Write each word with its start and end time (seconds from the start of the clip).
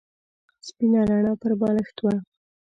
سپینه 0.67 1.01
رڼا 1.09 1.33
پر 1.41 1.51
بالښت 1.59 1.97
وه. 2.01 2.15